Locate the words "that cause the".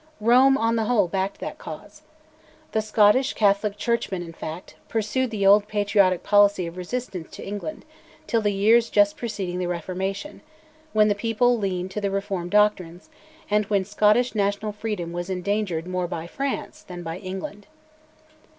1.41-2.81